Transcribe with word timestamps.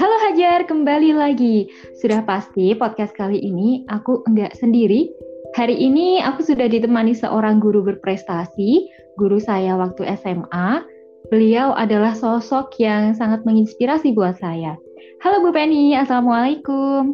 Halo 0.00 0.16
Hajar, 0.24 0.64
kembali 0.64 1.12
lagi. 1.12 1.68
Sudah 2.00 2.24
pasti 2.24 2.72
podcast 2.72 3.12
kali 3.12 3.36
ini 3.36 3.84
aku 3.92 4.24
enggak 4.24 4.56
sendiri. 4.56 5.12
Hari 5.60 5.76
ini 5.76 6.24
aku 6.24 6.40
sudah 6.40 6.72
ditemani 6.72 7.12
seorang 7.12 7.60
guru 7.60 7.84
berprestasi, 7.84 8.88
guru 9.20 9.36
saya 9.36 9.76
waktu 9.76 10.08
SMA. 10.16 10.88
Beliau 11.28 11.76
adalah 11.76 12.16
sosok 12.16 12.80
yang 12.80 13.12
sangat 13.12 13.44
menginspirasi 13.44 14.16
buat 14.16 14.40
saya. 14.40 14.80
Halo 15.20 15.44
Bu 15.44 15.52
Penny, 15.52 15.92
Assalamualaikum. 15.92 17.12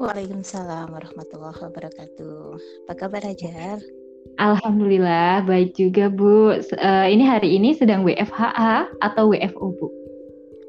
Waalaikumsalam 0.00 0.88
warahmatullahi 0.88 1.60
wabarakatuh. 1.60 2.56
Apa 2.88 2.92
kabar 2.96 3.20
Hajar? 3.20 3.84
Alhamdulillah, 4.34 5.46
baik 5.46 5.78
juga 5.78 6.10
Bu. 6.10 6.58
Uh, 6.58 7.06
ini 7.06 7.22
hari 7.22 7.54
ini 7.54 7.76
sedang 7.76 8.02
WFHA 8.02 8.90
atau 8.98 9.30
WFO 9.30 9.70
Bu? 9.78 9.86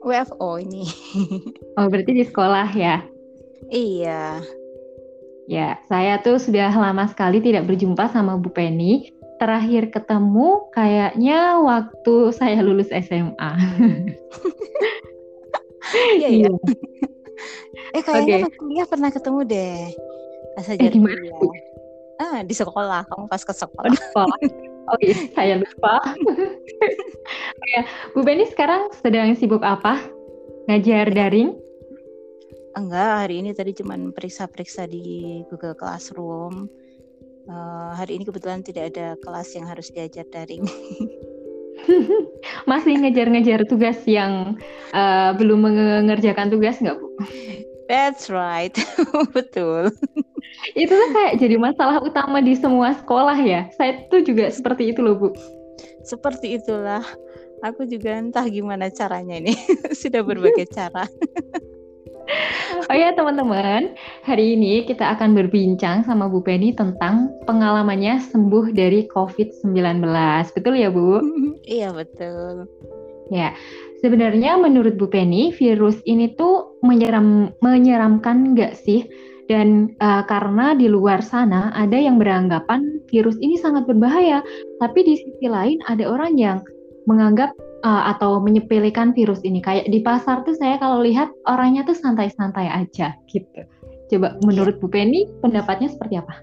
WFO 0.06 0.62
ini. 0.62 0.86
oh, 1.82 1.90
berarti 1.90 2.12
di 2.14 2.24
sekolah 2.24 2.70
ya? 2.78 3.02
Iya. 3.74 4.46
Ya, 5.50 5.78
saya 5.90 6.22
tuh 6.22 6.38
sudah 6.38 6.70
lama 6.74 7.10
sekali 7.10 7.42
tidak 7.42 7.66
berjumpa 7.66 8.14
sama 8.14 8.38
Bu 8.38 8.54
Penny. 8.54 9.10
Terakhir 9.42 9.92
ketemu 9.92 10.70
kayaknya 10.72 11.60
waktu 11.60 12.32
saya 12.32 12.62
lulus 12.62 12.90
SMA. 12.94 13.52
Iya, 15.96 16.30
iya. 16.34 16.50
eh 17.94 18.02
kayaknya 18.02 18.50
okay. 18.50 18.58
kuliah 18.58 18.88
pernah 18.90 19.14
ketemu 19.14 19.40
deh. 19.46 19.94
Pas 20.58 20.66
eh, 20.66 20.90
gimana? 20.90 21.14
Kuliah. 21.14 21.65
Ah, 22.20 22.40
di 22.44 22.56
sekolah. 22.56 23.08
Kamu 23.12 23.28
pas 23.28 23.44
ke 23.44 23.52
sekolah. 23.52 23.86
Oh, 23.86 23.92
di 23.92 24.00
sekolah. 24.00 24.38
Oh 24.86 24.98
iya, 25.02 25.18
saya 25.34 25.56
lupa. 25.58 25.98
ya, 27.74 27.82
Bu 28.14 28.22
Beni 28.22 28.46
sekarang 28.46 28.94
sedang 29.02 29.34
sibuk 29.34 29.66
apa? 29.66 29.98
Ngajar 30.70 31.10
daring? 31.10 31.58
Enggak, 32.78 33.26
hari 33.26 33.42
ini 33.42 33.56
tadi 33.56 33.74
cuma 33.74 33.98
periksa-periksa 33.98 34.86
di 34.86 35.42
Google 35.50 35.74
Classroom. 35.74 36.70
Uh, 37.46 37.94
hari 37.98 38.18
ini 38.18 38.26
kebetulan 38.26 38.62
tidak 38.62 38.94
ada 38.94 39.18
kelas 39.26 39.54
yang 39.58 39.66
harus 39.66 39.90
diajar 39.90 40.26
daring. 40.30 40.66
Masih 42.70 43.02
ngejar-ngejar 43.02 43.66
tugas 43.66 43.98
yang 44.06 44.58
uh, 44.94 45.34
belum 45.34 45.66
mengerjakan 45.66 46.54
tugas 46.54 46.78
nggak 46.78 46.98
Bu? 46.98 47.10
That's 47.86 48.34
right, 48.34 48.74
betul. 49.38 49.94
Itu 50.74 50.90
tuh 50.90 51.10
kayak 51.14 51.38
jadi 51.38 51.56
masalah 51.62 52.02
utama 52.02 52.42
di 52.42 52.58
semua 52.58 52.98
sekolah 52.98 53.38
ya. 53.38 53.70
Saya 53.78 54.10
tuh 54.10 54.26
juga 54.26 54.50
seperti 54.50 54.90
itu 54.90 55.06
loh 55.06 55.16
Bu. 55.20 55.30
Seperti 56.02 56.58
itulah. 56.58 57.06
Aku 57.62 57.86
juga 57.86 58.18
entah 58.18 58.46
gimana 58.50 58.90
caranya 58.90 59.38
ini. 59.38 59.54
Sudah 60.02 60.26
berbagai 60.26 60.70
cara. 60.74 61.06
oh 62.90 62.96
ya 62.98 63.14
teman-teman, 63.14 63.94
hari 64.26 64.58
ini 64.58 64.86
kita 64.86 65.18
akan 65.18 65.38
berbincang 65.38 66.06
sama 66.06 66.26
Bu 66.30 66.42
Penny 66.42 66.74
tentang 66.74 67.30
pengalamannya 67.46 68.22
sembuh 68.22 68.74
dari 68.74 69.06
COVID-19. 69.10 70.02
Betul 70.54 70.74
ya 70.78 70.90
Bu? 70.90 71.22
iya 71.78 71.90
betul. 71.94 72.70
Ya, 73.34 73.58
Sebenarnya 74.06 74.62
menurut 74.62 75.02
Bu 75.02 75.10
Penny, 75.10 75.50
virus 75.50 75.98
ini 76.06 76.38
tuh 76.38 76.78
menyeram, 76.86 77.50
menyeramkan 77.58 78.54
nggak 78.54 78.78
sih? 78.78 79.10
Dan 79.46 79.94
uh, 80.02 80.26
karena 80.26 80.74
di 80.74 80.90
luar 80.90 81.22
sana 81.22 81.70
ada 81.78 81.94
yang 81.94 82.18
beranggapan 82.18 82.98
virus 83.14 83.38
ini 83.46 83.62
sangat 83.62 83.86
berbahaya, 83.86 84.42
tapi 84.82 85.06
di 85.06 85.22
sisi 85.22 85.46
lain 85.46 85.78
ada 85.86 86.10
orang 86.10 86.34
yang 86.34 86.58
menganggap 87.06 87.54
uh, 87.86 88.10
atau 88.18 88.42
menyepelekan 88.42 89.14
virus 89.14 89.46
ini. 89.46 89.62
Kayak 89.62 89.94
di 89.94 90.02
pasar 90.02 90.42
tuh 90.42 90.58
saya 90.58 90.82
kalau 90.82 91.06
lihat 91.06 91.30
orangnya 91.46 91.86
tuh 91.86 91.94
santai-santai 91.94 92.66
aja 92.66 93.14
gitu. 93.30 93.62
Coba 94.10 94.38
menurut 94.42 94.82
Bu 94.82 94.90
Penny 94.90 95.30
pendapatnya 95.42 95.94
seperti 95.94 96.18
apa? 96.18 96.42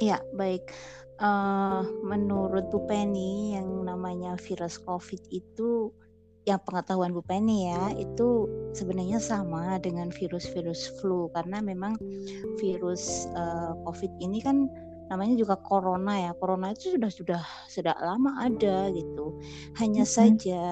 Iya, 0.00 0.20
baik. 0.36 0.68
Uh, 1.16 1.86
menurut 2.04 2.68
Bu 2.68 2.84
Penny 2.84 3.56
yang 3.56 3.88
namanya 3.88 4.36
virus 4.36 4.76
COVID 4.76 5.32
itu 5.32 5.94
yang 6.42 6.58
pengetahuan 6.66 7.14
Bu 7.14 7.22
Penny 7.22 7.70
ya 7.70 7.94
itu 7.94 8.50
sebenarnya 8.74 9.22
sama 9.22 9.78
dengan 9.78 10.10
virus-virus 10.10 10.98
flu 10.98 11.30
karena 11.38 11.62
memang 11.62 11.94
virus 12.58 13.30
uh, 13.38 13.78
COVID 13.86 14.10
ini 14.18 14.42
kan 14.42 14.66
namanya 15.12 15.36
juga 15.36 15.60
corona 15.60 16.16
ya. 16.16 16.32
Corona 16.40 16.72
itu 16.72 16.96
sudah 16.96 17.10
sudah 17.12 17.42
sudah 17.68 17.94
lama 18.00 18.42
ada 18.42 18.88
gitu. 18.90 19.36
Hanya 19.76 20.08
mm-hmm. 20.08 20.16
saja 20.16 20.62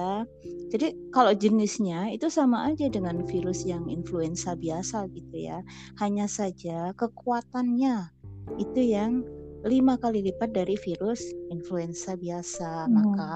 jadi 0.71 0.95
kalau 1.11 1.35
jenisnya 1.35 2.09
itu 2.15 2.31
sama 2.31 2.71
aja 2.71 2.87
dengan 2.87 3.21
virus 3.27 3.67
yang 3.67 3.85
influenza 3.91 4.57
biasa 4.57 5.07
gitu 5.13 5.35
ya. 5.35 5.61
Hanya 6.01 6.25
saja 6.25 6.95
kekuatannya 6.97 8.11
itu 8.57 8.81
yang 8.81 9.21
lima 9.65 9.97
kali 9.97 10.25
lipat 10.25 10.49
dari 10.53 10.73
virus 10.79 11.21
influenza 11.53 12.17
biasa. 12.17 12.87
Hmm. 12.87 12.93
Maka 12.93 13.33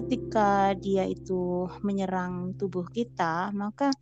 ketika 0.00 0.72
dia 0.78 1.04
itu 1.04 1.68
menyerang 1.84 2.56
tubuh 2.56 2.88
kita, 2.88 3.52
maka 3.52 3.92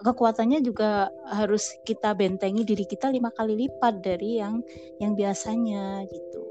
kekuatannya 0.00 0.60
juga 0.60 1.08
harus 1.30 1.70
kita 1.88 2.12
bentengi 2.12 2.66
diri 2.66 2.84
kita 2.84 3.08
lima 3.08 3.32
kali 3.32 3.66
lipat 3.66 4.04
dari 4.04 4.42
yang 4.42 4.60
yang 5.00 5.16
biasanya 5.16 6.04
gitu. 6.08 6.42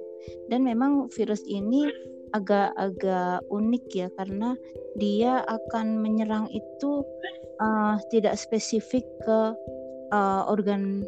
Dan 0.48 0.64
memang 0.64 1.12
virus 1.12 1.44
ini 1.46 1.92
agak-agak 2.34 3.46
unik 3.54 3.86
ya 3.94 4.08
karena 4.18 4.58
dia 4.98 5.46
akan 5.46 6.02
menyerang 6.02 6.50
itu 6.50 7.06
uh, 7.62 8.02
tidak 8.10 8.40
spesifik 8.42 9.06
ke 9.22 9.40
uh, 10.10 10.42
organ 10.50 11.06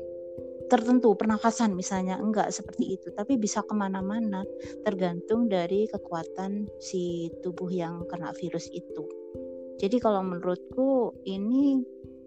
tertentu 0.68 1.14
pernafasan 1.14 1.78
misalnya 1.78 2.18
enggak 2.18 2.50
seperti 2.50 2.98
itu. 2.98 3.14
Tapi 3.14 3.38
bisa 3.38 3.62
ke 3.62 3.74
mana-mana 3.74 4.44
tergantung 4.84 5.48
dari 5.50 5.86
kekuatan 5.90 6.70
si 6.82 7.30
tubuh 7.46 7.70
yang 7.70 8.04
kena 8.10 8.34
virus 8.38 8.70
itu. 8.74 9.06
Jadi 9.76 10.00
kalau 10.00 10.24
menurutku 10.24 11.12
ini 11.28 11.84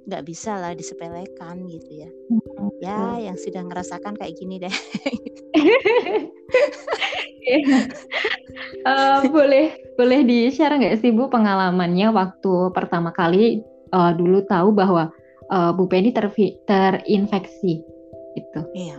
nggak 0.08 0.24
bisa 0.24 0.56
lah 0.56 0.72
disepelekan 0.72 1.68
gitu 1.68 2.04
ya. 2.04 2.10
Hmm, 2.32 2.70
ya 2.80 3.00
yang 3.28 3.36
sudah 3.36 3.60
ngerasakan 3.64 4.16
kayak 4.16 4.36
gini 4.40 4.56
deh. 4.60 4.74
Uh, 8.84 9.20
boleh 9.36 9.76
boleh 9.96 10.20
di 10.24 10.48
share 10.52 10.76
nggak 10.76 11.00
sih 11.00 11.12
bu 11.12 11.28
pengalamannya 11.28 12.12
waktu 12.12 12.72
pertama 12.72 13.12
kali 13.12 13.60
uh, 13.92 14.12
dulu 14.16 14.44
tahu 14.48 14.72
bahwa 14.72 15.12
uh, 15.52 15.70
Bu 15.72 15.88
Penny 15.88 16.12
ter 16.12 16.28
terinfeksi 16.68 17.84
gitu. 18.38 18.60
Iya. 18.74 18.98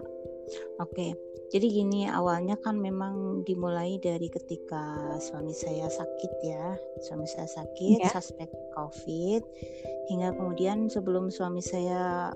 Oke. 0.82 1.16
Jadi 1.50 1.66
gini, 1.82 2.06
awalnya 2.06 2.62
kan 2.62 2.78
memang 2.78 3.42
dimulai 3.42 3.98
dari 3.98 4.30
ketika 4.30 5.18
suami 5.18 5.54
saya 5.56 5.90
sakit 5.90 6.32
ya. 6.46 6.78
Suami 7.02 7.26
saya 7.26 7.50
sakit, 7.50 8.06
ya. 8.06 8.12
suspek 8.14 8.50
COVID 8.78 9.44
hingga 10.10 10.34
kemudian 10.34 10.90
sebelum 10.90 11.30
suami 11.30 11.62
saya 11.62 12.34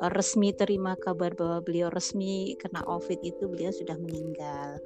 eh, 0.00 0.10
resmi 0.12 0.52
terima 0.52 0.96
kabar 1.00 1.32
bahwa 1.32 1.64
beliau 1.64 1.88
resmi 1.88 2.56
kena 2.60 2.84
COVID 2.84 3.20
itu 3.24 3.44
beliau 3.48 3.72
sudah 3.72 3.96
meninggal. 3.96 4.80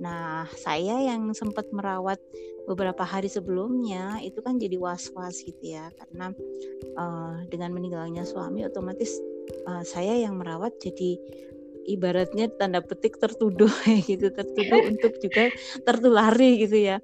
Nah, 0.00 0.48
saya 0.56 0.96
yang 1.12 1.36
sempat 1.36 1.68
merawat 1.76 2.16
beberapa 2.64 3.04
hari 3.04 3.28
sebelumnya 3.28 4.16
itu 4.24 4.40
kan 4.40 4.56
jadi 4.56 4.78
was-was 4.78 5.42
gitu 5.42 5.74
ya 5.74 5.90
karena 5.98 6.30
uh, 6.94 7.42
dengan 7.50 7.74
meninggalnya 7.74 8.22
suami 8.22 8.62
otomatis 8.62 9.18
uh, 9.66 9.84
saya 9.84 10.20
yang 10.20 10.38
merawat 10.38 10.76
jadi 10.80 11.16
ibaratnya 11.88 12.52
tanda 12.60 12.84
petik 12.84 13.16
tertuduh 13.18 13.72
gitu 14.08 14.28
tertuduh 14.30 14.80
untuk 14.86 15.16
juga 15.18 15.48
tertulari 15.82 16.62
gitu 16.66 16.76
ya 16.76 16.96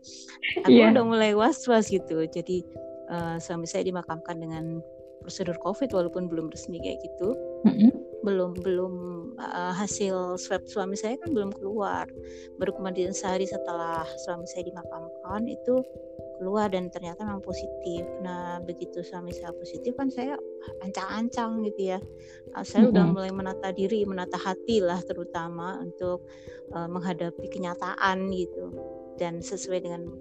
aku 0.62 0.70
yeah. 0.70 0.92
udah 0.92 1.04
mulai 1.04 1.32
was 1.32 1.64
was 1.66 1.88
gitu 1.88 2.22
jadi 2.28 2.62
uh, 3.10 3.36
suami 3.40 3.66
saya 3.66 3.86
dimakamkan 3.86 4.36
dengan 4.38 4.80
prosedur 5.26 5.58
covid 5.58 5.90
walaupun 5.90 6.30
belum 6.30 6.52
resmi 6.52 6.78
kayak 6.78 7.02
gitu 7.02 7.34
mm-hmm. 7.66 7.90
belum 8.22 8.54
belum 8.62 8.94
uh, 9.42 9.74
hasil 9.74 10.38
swab 10.38 10.62
suami 10.70 10.94
saya 10.94 11.18
kan 11.18 11.34
belum 11.34 11.50
keluar 11.50 12.06
baru 12.62 12.70
kemudian 12.78 13.10
sehari 13.10 13.48
setelah 13.48 14.06
suami 14.22 14.46
saya 14.46 14.70
dimakamkan 14.70 15.50
itu 15.50 15.82
keluar 16.36 16.68
dan 16.68 16.92
ternyata 16.92 17.24
memang 17.24 17.42
positif. 17.42 18.04
Nah 18.20 18.60
begitu 18.62 19.00
suami 19.00 19.32
saya 19.32 19.52
positif 19.56 19.96
kan 19.96 20.12
saya 20.12 20.36
ancang-ancang 20.84 21.64
gitu 21.66 21.96
ya. 21.96 22.00
Nah, 22.52 22.64
saya 22.64 22.86
mm 22.86 22.88
-hmm. 22.88 22.92
udah 22.92 23.04
mulai 23.10 23.32
menata 23.32 23.68
diri, 23.72 24.04
menata 24.04 24.38
hati 24.38 24.80
lah 24.80 25.00
terutama 25.04 25.80
untuk 25.80 26.26
uh, 26.72 26.88
menghadapi 26.88 27.46
kenyataan 27.48 28.30
gitu. 28.32 28.72
Dan 29.16 29.40
sesuai 29.40 29.80
dengan 29.80 30.12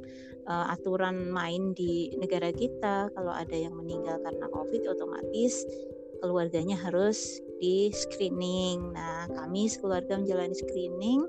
uh, 0.48 0.72
aturan 0.72 1.28
main 1.28 1.76
di 1.76 2.16
negara 2.16 2.52
kita, 2.56 3.12
kalau 3.12 3.34
ada 3.36 3.56
yang 3.56 3.76
meninggal 3.76 4.22
karena 4.24 4.48
COVID 4.48 4.82
otomatis 4.96 5.68
keluarganya 6.24 6.80
harus 6.80 7.44
di 7.60 7.92
screening. 7.92 8.96
Nah 8.96 9.28
kami 9.36 9.68
sekeluarga 9.68 10.16
menjalani 10.20 10.56
screening 10.56 11.28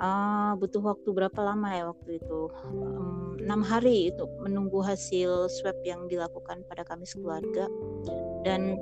uh, 0.00 0.52
butuh 0.56 0.82
waktu 0.82 1.08
berapa 1.12 1.40
lama 1.44 1.68
ya 1.70 1.84
waktu 1.92 2.18
itu? 2.18 2.40
Enam 3.44 3.60
um, 3.62 3.66
hari 3.68 4.10
itu 4.10 4.24
menunggu 4.40 4.80
hasil 4.80 5.52
swab 5.60 5.76
yang 5.84 6.08
dilakukan 6.08 6.64
pada 6.66 6.82
kami 6.82 7.04
sekeluarga 7.04 7.68
dan 8.42 8.80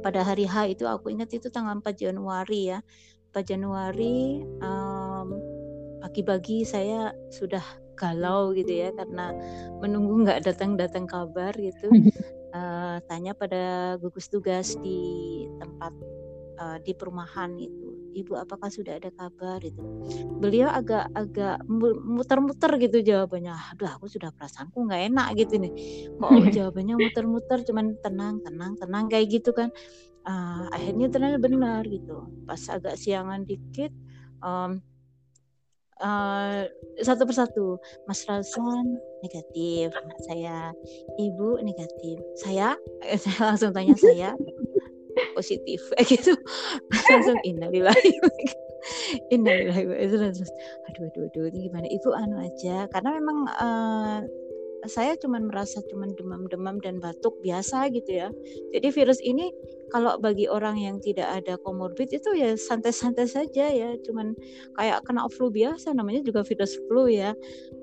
pada 0.00 0.24
hari 0.24 0.48
H 0.48 0.72
itu 0.72 0.84
aku 0.88 1.12
ingat 1.12 1.34
itu 1.34 1.52
tanggal 1.52 1.78
4 1.78 1.84
Januari 1.94 2.72
ya. 2.74 2.78
4 3.36 3.44
Januari 3.44 4.42
um, 4.64 5.36
pagi-pagi 6.00 6.64
saya 6.64 7.12
sudah 7.28 7.62
galau 7.98 8.54
gitu 8.54 8.70
ya 8.70 8.94
karena 8.94 9.34
menunggu 9.82 10.24
nggak 10.24 10.46
datang-datang 10.48 11.04
kabar 11.04 11.52
gitu. 11.58 11.90
Uh, 12.54 12.96
tanya 13.10 13.34
pada 13.34 13.94
gugus 13.98 14.30
tugas 14.30 14.78
di 14.80 15.44
tempat 15.58 15.92
uh, 16.62 16.78
di 16.80 16.94
perumahan 16.94 17.58
itu 17.58 17.87
ibu 18.20 18.34
apakah 18.34 18.68
sudah 18.68 18.98
ada 18.98 19.10
kabar? 19.14 19.62
Itu 19.62 19.80
beliau 20.42 20.68
agak-agak 20.70 21.64
muter-muter 22.02 22.72
gitu 22.82 22.98
jawabannya. 23.02 23.54
Aduh 23.74 23.90
aku 23.90 24.10
sudah 24.10 24.34
perasaanku 24.34 24.76
nggak 24.86 25.14
enak 25.14 25.28
gitu 25.38 25.54
nih. 25.62 25.72
Kok 26.18 26.30
jawabannya 26.56 26.94
muter-muter 26.98 27.58
cuman 27.62 27.94
tenang 28.02 28.42
tenang 28.42 28.72
tenang 28.76 29.04
kayak 29.06 29.26
gitu 29.40 29.50
kan. 29.54 29.70
Uh, 30.28 30.68
akhirnya 30.74 31.08
ternyata 31.08 31.38
benar 31.40 31.82
gitu. 31.88 32.28
Pas 32.44 32.60
agak 32.68 33.00
siangan 33.00 33.46
dikit 33.48 33.94
um, 34.44 34.82
uh, 36.02 36.68
satu 37.00 37.22
persatu. 37.24 37.66
Mas 38.04 38.26
Rasan 38.28 38.98
negatif 39.22 39.94
anak 39.94 40.18
saya. 40.26 40.58
Ibu 41.16 41.62
negatif 41.64 42.18
saya? 42.38 42.76
Saya 43.22 43.54
langsung 43.54 43.72
tanya 43.72 43.96
saya 43.96 44.34
positif 45.34 45.80
kayak 45.94 46.06
gitu 46.08 46.32
langsung 47.10 47.38
innalillahi 47.44 48.10
innalillahi 49.34 49.84
terus 50.08 50.50
aduh 50.88 51.08
aduh 51.10 51.22
aduh 51.28 51.44
ini 51.50 51.68
gimana 51.68 51.86
ibu 51.90 52.08
anu 52.14 52.36
aja 52.40 52.86
karena 52.92 53.10
memang 53.18 53.38
uh, 53.58 54.20
saya 54.86 55.18
cuma 55.18 55.42
merasa 55.42 55.82
cuma 55.90 56.06
demam-demam 56.14 56.78
dan 56.78 57.02
batuk 57.02 57.34
biasa 57.42 57.90
gitu 57.90 58.22
ya. 58.22 58.28
Jadi 58.70 58.88
virus 58.94 59.18
ini 59.26 59.50
kalau 59.90 60.20
bagi 60.20 60.46
orang 60.46 60.78
yang 60.78 60.96
tidak 61.02 61.26
ada 61.42 61.58
komorbid 61.66 62.12
itu 62.14 62.30
ya 62.38 62.54
santai-santai 62.54 63.26
saja 63.26 63.66
ya, 63.72 63.98
cuman 64.06 64.38
kayak 64.78 65.02
kena 65.02 65.26
flu 65.34 65.50
biasa 65.50 65.96
namanya 65.96 66.22
juga 66.22 66.46
virus 66.46 66.78
flu 66.86 67.10
ya. 67.10 67.34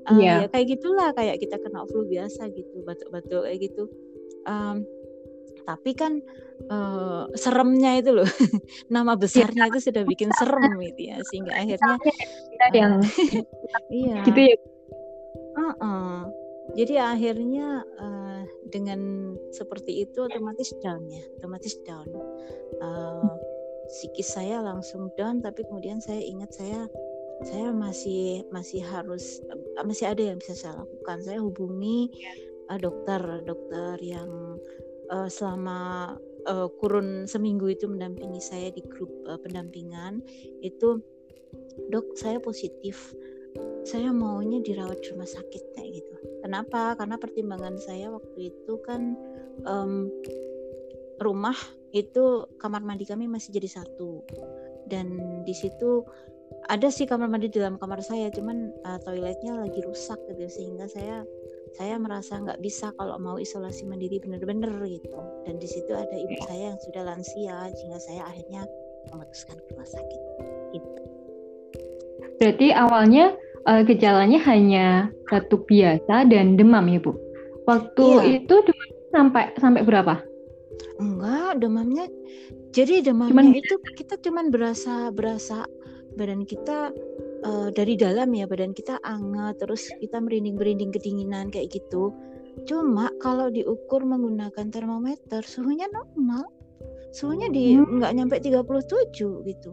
Uh, 0.07 0.21
yeah. 0.21 0.37
Ya 0.45 0.47
kayak 0.47 0.79
gitulah 0.79 1.11
kayak 1.17 1.43
kita 1.43 1.59
kena 1.59 1.83
flu 1.89 2.07
biasa 2.07 2.47
gitu, 2.55 2.85
batuk-batuk 2.87 3.43
kayak 3.43 3.59
gitu. 3.59 3.91
Um, 4.45 4.85
tapi 5.65 5.91
kan 5.97 6.21
uh, 6.69 7.27
seremnya 7.35 7.99
itu 7.99 8.15
loh. 8.15 8.29
Nama 8.93 9.17
besarnya 9.17 9.67
itu 9.73 9.91
sudah 9.91 10.03
bikin 10.05 10.29
serem 10.37 10.77
gitu 10.79 11.01
ya 11.11 11.17
sehingga 11.27 11.53
akhirnya 11.53 11.95
yang 12.71 12.93
iya. 13.91 14.21
gitu 14.23 14.39
ya. 14.39 14.57
Uh 15.55 15.71
-uh. 15.79 16.15
jadi 16.75 17.15
akhirnya 17.15 17.87
uh, 17.95 18.43
dengan 18.67 19.31
seperti 19.55 20.03
itu 20.03 20.27
otomatis 20.27 20.75
down 20.83 21.03
ya 21.07 21.23
otomatis 21.39 21.75
down. 21.87 22.07
Uh, 22.81 23.33
psikis 23.87 24.33
saya 24.33 24.59
langsung 24.65 25.13
down 25.15 25.39
tapi 25.39 25.61
kemudian 25.63 26.01
saya 26.01 26.19
ingat 26.19 26.51
saya 26.57 26.89
saya 27.43 27.69
masih 27.75 28.47
masih 28.49 28.79
harus 28.79 29.43
masih 29.83 30.07
ada 30.07 30.23
yang 30.33 30.37
bisa 30.39 30.55
saya 30.55 30.73
lakukan. 30.83 31.17
Saya 31.23 31.39
hubungi 31.39 32.11
uh, 32.71 32.79
dokter 32.79 33.21
dokter 33.43 33.95
yang 34.01 34.59
uh, 35.11 35.29
selama 35.29 36.13
uh, 36.47 36.69
kurun 36.81 37.25
seminggu 37.25 37.69
itu 37.69 37.89
mendampingi 37.89 38.41
saya 38.41 38.69
di 38.71 38.81
grup 38.85 39.09
uh, 39.25 39.37
pendampingan 39.41 40.21
itu 40.61 41.01
dok 41.91 42.15
saya 42.15 42.39
positif. 42.39 43.13
Saya 43.85 44.11
maunya 44.11 44.59
dirawat 44.59 44.99
di 44.99 45.13
rumah 45.13 45.29
sakit 45.29 45.63
kayak 45.77 45.89
gitu. 46.01 46.15
Kenapa? 46.43 46.97
Karena 46.97 47.15
pertimbangan 47.15 47.77
saya 47.79 48.11
waktu 48.11 48.51
itu 48.51 48.73
kan 48.83 49.15
um, 49.63 50.09
rumah 51.21 51.55
itu 51.95 52.43
kamar 52.59 52.83
mandi 52.83 53.07
kami 53.07 53.29
masih 53.29 53.55
jadi 53.55 53.79
satu. 53.79 54.25
Dan 54.89 55.41
di 55.47 55.55
situ 55.55 56.03
ada 56.67 56.89
sih 56.89 57.05
kamar 57.05 57.29
mandi 57.29 57.47
di 57.47 57.61
dalam 57.61 57.77
kamar 57.77 58.01
saya 58.01 58.27
cuman 58.33 58.73
uh, 58.83 58.99
toiletnya 59.05 59.55
lagi 59.55 59.79
rusak 59.85 60.17
gitu 60.33 60.45
sehingga 60.49 60.89
saya 60.89 61.23
saya 61.73 61.97
merasa 61.97 62.37
nggak 62.37 62.61
bisa 62.61 62.93
kalau 62.95 63.17
mau 63.17 63.41
isolasi 63.41 63.89
mandiri 63.89 64.21
benar-benar 64.21 64.71
gitu 64.85 65.17
dan 65.49 65.57
di 65.57 65.67
situ 65.67 65.91
ada 65.91 66.13
ibu 66.13 66.35
saya 66.45 66.75
yang 66.75 66.79
sudah 66.85 67.01
lansia 67.03 67.57
sehingga 67.73 67.99
saya 67.99 68.21
akhirnya 68.29 68.61
memutuskan 69.11 69.57
ke 69.57 69.65
rumah 69.73 69.89
sakit 69.89 70.21
gitu. 70.77 71.01
Berarti 72.35 72.67
awalnya 72.75 73.25
uh, 73.65 73.81
gejalanya 73.81 74.39
hanya 74.45 74.87
batuk 75.31 75.65
biasa 75.65 76.29
dan 76.29 76.55
demam 76.59 76.85
ya 76.87 76.99
bu. 77.01 77.17
Waktu 77.65 78.05
iya. 78.05 78.21
itu 78.43 78.55
demam 78.61 78.89
sampai 79.09 79.43
sampai 79.57 79.81
berapa? 79.81 80.21
Enggak, 80.99 81.59
demamnya 81.59 82.05
jadi 82.75 82.99
demamnya 82.99 83.31
cuman, 83.31 83.47
itu 83.55 83.75
kita 83.95 84.19
cuman 84.19 84.51
berasa 84.51 85.07
berasa 85.15 85.63
badan 86.19 86.43
kita 86.43 86.91
uh, 87.45 87.69
dari 87.71 87.93
dalam 87.95 88.33
ya 88.33 88.49
badan 88.49 88.73
kita 88.73 88.97
anget 89.05 89.61
terus 89.61 89.87
kita 90.01 90.17
merinding-merinding 90.19 90.91
kedinginan 90.91 91.53
kayak 91.53 91.71
gitu. 91.71 92.11
Cuma 92.65 93.11
kalau 93.21 93.51
diukur 93.53 94.01
menggunakan 94.03 94.73
termometer 94.73 95.45
suhunya 95.45 95.85
normal. 95.93 96.49
Suhunya 97.13 97.47
di 97.53 97.77
hmm. 97.79 98.01
nggak 98.01 98.11
nyampe 98.17 98.35
37 98.41 99.45
gitu. 99.47 99.71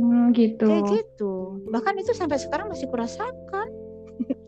Hmm, 0.00 0.32
gitu. 0.32 0.64
Kayak 0.64 0.84
gitu. 0.96 1.60
Bahkan 1.68 1.94
itu 2.00 2.12
sampai 2.14 2.38
sekarang 2.38 2.72
masih 2.72 2.88
kurasakan 2.88 3.68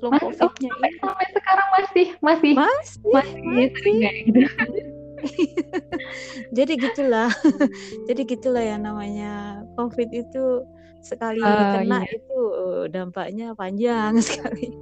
long 0.05 0.19
oh, 0.21 0.33
sampai, 0.37 0.69
sampai 1.01 1.27
sekarang 1.33 1.69
masih 1.73 2.07
masih. 2.21 2.53
Masih 2.53 3.01
masih, 3.09 3.41
masih. 3.41 3.95
gitu. 4.29 4.41
jadi 6.57 6.73
gitulah. 6.75 7.31
Jadi 8.11 8.23
gitulah 8.27 8.59
ya 8.59 8.75
namanya 8.75 9.63
covid 9.79 10.11
itu 10.11 10.67
sekali 11.03 11.43
uh, 11.43 11.83
kena 11.83 12.07
iya. 12.07 12.17
itu 12.17 12.39
uh, 12.39 12.85
dampaknya 12.89 13.53
panjang 13.59 14.19
sekali. 14.27 14.73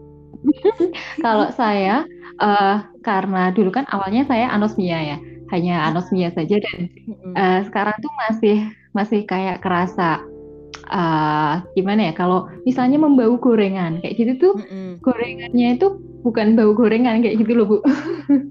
Kalau 1.24 1.52
saya 1.52 2.08
uh, 2.40 2.80
karena 3.04 3.52
dulu 3.52 3.72
kan 3.72 3.84
awalnya 3.92 4.24
saya 4.24 4.48
anosmia 4.52 5.16
ya, 5.16 5.16
hanya 5.52 5.88
anosmia 5.92 6.32
saja 6.32 6.60
dan 6.60 6.88
uh, 7.36 7.60
sekarang 7.68 7.96
tuh 8.00 8.12
masih 8.28 8.56
masih 8.96 9.22
kayak 9.28 9.60
kerasa 9.60 10.24
uh, 10.90 11.62
gimana 11.78 12.10
ya 12.10 12.12
kalau 12.14 12.50
misalnya 12.66 12.98
membau 12.98 13.38
gorengan 13.38 14.02
kayak 14.02 14.14
gitu 14.18 14.32
tuh 14.38 14.54
mm 14.58 14.66
-mm. 14.66 14.90
gorengannya 15.00 15.68
itu 15.78 15.88
bukan 16.20 16.56
bau 16.56 16.72
gorengan 16.76 17.24
kayak 17.24 17.40
gitu 17.40 17.52
loh 17.56 17.66
bu. 17.66 17.78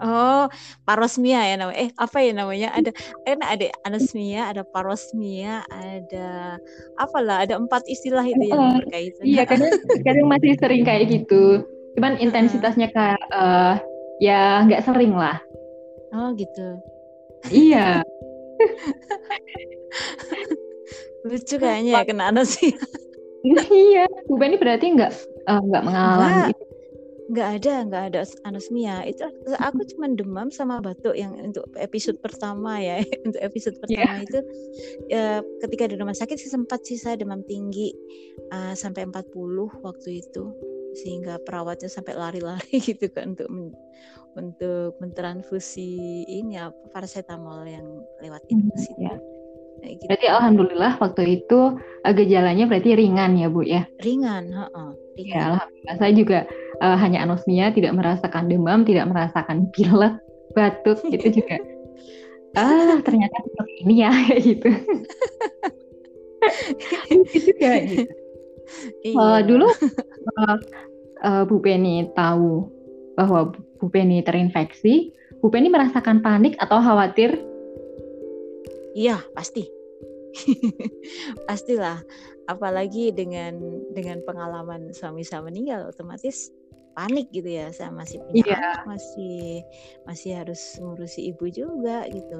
Oh, 0.03 0.51
parosmia 0.83 1.39
ya 1.47 1.55
namanya. 1.55 1.79
Eh 1.79 1.89
apa 1.95 2.19
ya 2.19 2.35
namanya? 2.35 2.67
Ada 2.75 2.91
kan 3.23 3.39
ada 3.39 3.71
anosmia, 3.87 4.51
ada 4.51 4.67
parosmia, 4.67 5.63
ada 5.71 6.59
apalah, 6.99 7.47
ada 7.47 7.55
empat 7.55 7.87
istilah 7.87 8.27
itu 8.27 8.51
yang 8.51 8.83
berkaitan. 8.83 9.23
Iya, 9.23 9.47
kadang 9.47 9.71
kadang 10.03 10.27
masih 10.27 10.59
sering 10.59 10.83
kayak 10.83 11.07
gitu. 11.07 11.63
Cuman 11.95 12.19
intensitasnya 12.19 12.91
kayak 12.91 13.23
uh, 13.31 13.79
ya 14.19 14.67
nggak 14.67 14.83
sering 14.83 15.15
lah. 15.15 15.39
Oh 16.11 16.35
gitu. 16.35 16.83
Iya. 17.47 18.03
Lucu 21.27 21.55
kayaknya 21.55 21.91
ya 21.99 22.03
kena 22.03 22.35
anosmia. 22.35 22.75
iya, 23.71 24.03
Bu 24.27 24.35
Beni 24.35 24.59
berarti 24.59 24.91
nggak 24.91 25.11
uh, 25.47 25.63
nggak 25.63 25.83
mengalami 25.87 26.51
itu 26.51 26.68
nggak 27.29 27.49
ada 27.61 27.73
nggak 27.85 28.03
ada 28.09 28.19
anosmia 28.49 29.05
itu 29.05 29.21
aku 29.61 29.85
cuma 29.93 30.09
demam 30.09 30.49
sama 30.49 30.81
batuk 30.81 31.13
yang 31.13 31.37
untuk 31.37 31.61
episode 31.77 32.17
pertama 32.25 32.81
ya 32.81 33.05
untuk 33.27 33.37
episode 33.45 33.77
iya. 33.77 33.81
pertama 33.85 34.09
yeah. 34.09 34.25
itu 34.25 34.39
ya, 35.13 35.23
ketika 35.61 35.93
di 35.93 35.95
rumah 36.01 36.17
sakit 36.17 36.41
sih 36.41 36.49
sempat 36.49 36.81
sih 36.89 36.97
saya 36.97 37.21
demam 37.21 37.45
tinggi 37.45 37.93
uh, 38.49 38.73
sampai 38.73 39.05
40 39.05 39.29
waktu 39.85 40.25
itu 40.25 40.49
sehingga 40.97 41.37
perawatnya 41.45 41.85
sampai 41.85 42.17
lari-lari 42.17 42.81
gitu 42.89 43.05
kan 43.13 43.37
untuk 43.37 43.49
men, 43.53 43.77
untuk 44.33 44.97
mentransfusi 44.97 46.25
ini 46.25 46.57
apa 46.57 46.73
paracetamol 46.89 47.61
yang 47.69 47.85
lewat 48.25 48.41
infus 48.49 48.89
mm, 48.97 49.05
yeah. 49.05 49.17
gitu. 49.85 50.09
Berarti 50.09 50.27
alhamdulillah 50.27 50.97
waktu 50.97 51.39
itu 51.45 51.77
uh, 51.77 52.13
gejalanya 52.13 52.65
berarti 52.65 52.97
ringan 52.97 53.37
ya 53.37 53.47
Bu 53.53 53.61
ya? 53.61 53.85
Ringan, 54.01 54.49
heeh. 54.49 54.89
ringan. 55.17 55.37
Ya, 55.37 55.41
alhamdulillah 55.53 55.95
saya 56.01 56.13
juga 56.17 56.39
uh, 56.81 56.97
hanya 56.99 57.23
anosmia, 57.23 57.71
tidak 57.75 57.95
merasakan 57.95 58.47
demam, 58.47 58.83
tidak 58.87 59.07
merasakan 59.07 59.67
pilek, 59.75 60.19
batuk 60.55 60.99
gitu 61.13 61.41
juga. 61.43 61.57
ah, 62.57 62.97
ternyata 63.05 63.45
seperti 63.45 63.73
ini 63.85 63.95
ya 64.01 64.11
gitu. 64.47 64.69
gitu 67.13 67.37
juga 67.53 67.71
gitu. 67.89 68.13
Iya. 69.01 69.17
Uh, 69.17 69.39
dulu 69.45 69.67
uh, 69.69 70.57
uh, 71.25 71.43
Bu 71.45 71.57
Penny 71.61 72.09
tahu 72.13 72.69
bahwa 73.17 73.53
Bu 73.53 73.87
Penny 73.89 74.21
terinfeksi, 74.21 75.13
Bu 75.41 75.49
Penny 75.49 75.69
merasakan 75.69 76.21
panik 76.21 76.57
atau 76.61 76.77
khawatir? 76.81 77.37
Iya, 78.93 79.21
pasti. 79.33 79.65
pastilah 81.49 82.05
apalagi 82.45 83.09
dengan 83.09 83.57
dengan 83.93 84.21
pengalaman 84.25 84.93
suami 84.93 85.25
saya 85.25 85.41
meninggal 85.41 85.89
otomatis 85.89 86.53
panik 86.97 87.27
gitu 87.31 87.47
ya 87.47 87.71
saya 87.71 87.93
masih 87.93 88.19
punya 88.25 88.43
yeah. 88.45 88.59
anak 88.59 88.97
masih 88.97 89.63
masih 90.03 90.31
harus 90.35 90.61
ngurusi 90.81 91.31
ibu 91.31 91.45
juga 91.47 92.05
gitu 92.11 92.35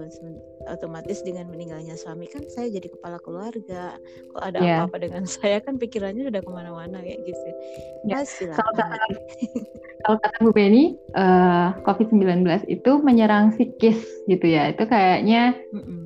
otomatis 0.68 1.22
dengan 1.24 1.48
meninggalnya 1.48 1.96
suami 1.96 2.26
kan 2.28 2.44
saya 2.52 2.74
jadi 2.74 2.88
kepala 2.92 3.18
keluarga 3.24 3.96
kalau 4.34 4.44
ada 4.44 4.60
yeah. 4.60 4.78
apa-apa 4.84 4.98
dengan 5.08 5.24
saya 5.40 5.64
kan 5.64 5.78
pikirannya 5.78 6.28
udah 6.28 6.42
ke 6.42 6.52
mana-mana 6.52 6.98
kayak 7.02 7.22
gitu 7.24 7.50
yeah. 8.08 8.24
kalau 8.56 8.74
kata, 8.76 8.98
kalau 10.06 10.18
kata 10.22 10.38
Bu 10.42 10.52
Penny 10.52 10.98
uh, 11.16 11.22
eh, 11.22 11.68
COVID-19 11.86 12.46
itu 12.68 12.92
menyerang 13.00 13.56
psikis 13.56 14.02
gitu 14.28 14.46
ya 14.46 14.74
itu 14.74 14.84
kayaknya 14.86 15.56
mm 15.74 15.84
-mm. 15.84 16.02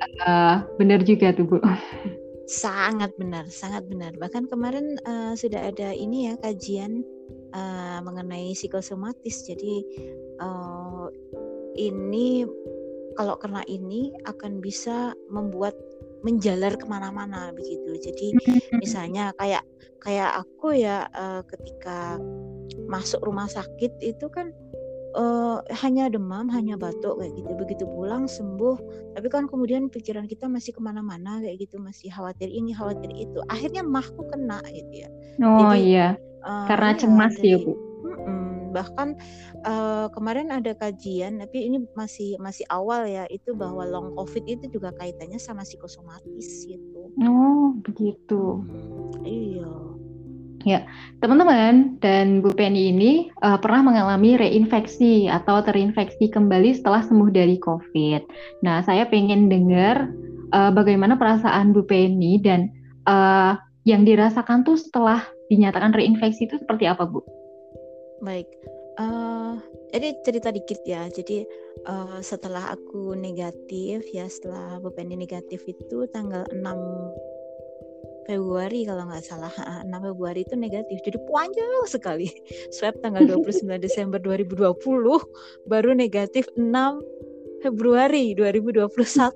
Uh, 0.00 0.64
benar 0.80 1.04
juga 1.04 1.28
tuh 1.36 1.44
Bu 1.44 1.60
sangat 2.50 3.14
benar 3.14 3.46
sangat 3.46 3.86
benar 3.86 4.10
bahkan 4.18 4.50
kemarin 4.50 4.98
uh, 5.06 5.38
sudah 5.38 5.70
ada 5.70 5.94
ini 5.94 6.26
ya 6.26 6.34
kajian 6.42 7.06
uh, 7.54 7.98
mengenai 8.02 8.50
psikosomatis. 8.54 9.46
Jadi 9.46 9.86
uh, 10.42 11.06
ini 11.78 12.42
kalau 13.14 13.38
kena 13.38 13.62
ini 13.70 14.14
akan 14.26 14.58
bisa 14.58 15.14
membuat 15.30 15.74
menjalar 16.26 16.76
ke 16.76 16.86
mana-mana 16.90 17.54
begitu. 17.54 17.96
Jadi 18.02 18.34
misalnya 18.82 19.32
kayak 19.38 19.64
kayak 20.00 20.42
aku 20.42 20.74
ya 20.74 21.06
uh, 21.14 21.46
ketika 21.46 22.18
masuk 22.90 23.22
rumah 23.22 23.46
sakit 23.46 23.94
itu 24.02 24.26
kan 24.32 24.50
uh, 25.16 25.58
hanya 25.82 26.10
demam, 26.10 26.46
hanya 26.50 26.78
batuk 26.78 27.18
kayak 27.18 27.32
gitu. 27.34 27.52
Begitu 27.58 27.84
pulang 27.86 28.26
sembuh, 28.30 28.76
tapi 29.16 29.26
kan 29.30 29.46
kemudian 29.50 29.90
pikiran 29.90 30.26
kita 30.30 30.46
masih 30.46 30.74
ke 30.76 30.80
mana-mana 30.82 31.42
kayak 31.42 31.66
gitu, 31.66 31.78
masih 31.82 32.10
khawatir 32.12 32.50
ini, 32.50 32.74
khawatir 32.74 33.10
itu. 33.14 33.38
Akhirnya 33.50 33.82
mahku 33.82 34.22
kena 34.30 34.62
gitu 34.70 35.06
ya. 35.06 35.08
Oh 35.42 35.72
Jadi, 35.74 35.94
iya. 35.94 36.08
Uh, 36.40 36.64
Karena 36.68 36.90
iya, 36.96 36.98
cemas 36.98 37.34
ya 37.40 37.58
bu. 37.60 37.74
bahkan 38.70 39.18
uh, 39.66 40.06
kemarin 40.14 40.54
ada 40.54 40.70
kajian, 40.78 41.42
tapi 41.42 41.66
ini 41.66 41.82
masih 41.98 42.38
masih 42.38 42.62
awal 42.70 43.02
ya, 43.02 43.26
itu 43.26 43.50
bahwa 43.50 43.82
long 43.82 44.14
covid 44.14 44.46
itu 44.46 44.70
juga 44.70 44.94
kaitannya 44.94 45.42
sama 45.42 45.66
psikosomatis 45.66 46.70
gitu. 46.70 47.10
Oh 47.18 47.74
begitu. 47.82 48.62
Hmm, 48.62 49.26
iya. 49.26 49.89
Ya, 50.68 50.84
teman-teman 51.24 51.96
dan 52.04 52.44
Bu 52.44 52.52
Penny 52.52 52.92
ini 52.92 53.32
uh, 53.40 53.56
pernah 53.56 53.80
mengalami 53.80 54.36
reinfeksi 54.36 55.24
atau 55.24 55.64
terinfeksi 55.64 56.28
kembali 56.28 56.76
setelah 56.76 57.00
sembuh 57.00 57.32
dari 57.32 57.56
COVID. 57.56 58.22
Nah, 58.60 58.84
saya 58.84 59.08
pengen 59.08 59.48
dengar 59.48 60.12
uh, 60.52 60.68
bagaimana 60.68 61.16
perasaan 61.16 61.72
Bu 61.72 61.88
Penny 61.88 62.44
dan 62.44 62.68
uh, 63.08 63.56
yang 63.88 64.04
dirasakan 64.04 64.60
tuh 64.60 64.76
setelah 64.76 65.24
dinyatakan 65.48 65.96
reinfeksi 65.96 66.44
itu 66.44 66.60
seperti 66.60 66.84
apa, 66.84 67.08
Bu? 67.08 67.24
Baik, 68.20 68.44
uh, 69.00 69.56
jadi 69.96 70.12
cerita 70.20 70.52
dikit 70.52 70.84
ya. 70.84 71.08
Jadi 71.08 71.40
uh, 71.88 72.20
setelah 72.20 72.76
aku 72.76 73.16
negatif 73.16 74.04
ya, 74.12 74.28
setelah 74.28 74.76
Bu 74.76 74.92
Penny 74.92 75.16
negatif 75.16 75.64
itu 75.64 76.04
tanggal 76.12 76.44
6 76.52 77.39
Februari 78.30 78.86
kalau 78.86 79.10
nggak 79.10 79.24
salah. 79.26 79.50
6 79.82 79.90
Februari 79.90 80.46
itu 80.46 80.54
negatif. 80.54 81.02
Jadi 81.02 81.18
panjang 81.26 81.82
sekali. 81.90 82.30
Swab 82.74 82.94
tanggal 83.02 83.26
29 83.26 83.66
Desember 83.82 84.22
2020 84.22 84.78
baru 85.66 85.90
negatif 85.98 86.46
6 86.54 86.62
Februari 87.60 88.32
2021 88.38 89.34